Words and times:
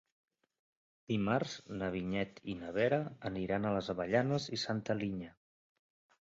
Dimarts 1.11 1.51
na 1.81 1.89
Vinyet 1.95 2.41
i 2.53 2.55
na 2.63 2.71
Vera 2.79 2.99
aniran 3.31 3.69
a 3.69 3.75
les 3.77 3.91
Avellanes 3.95 4.49
i 4.59 4.61
Santa 4.63 4.97
Linya. 5.05 5.31